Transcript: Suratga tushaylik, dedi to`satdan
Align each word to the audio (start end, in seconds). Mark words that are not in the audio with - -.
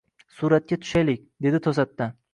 Suratga 0.37 0.79
tushaylik, 0.85 1.23
dedi 1.47 1.63
to`satdan 1.69 2.21